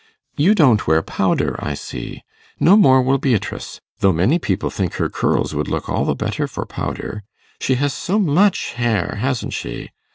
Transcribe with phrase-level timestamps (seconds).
[0.35, 2.23] You don't wear powder, I see.
[2.59, 6.47] No more will Beatrice; though many people think her curls would look all the better
[6.47, 7.21] for powder.
[7.59, 9.91] She has so much hair, hasn't she?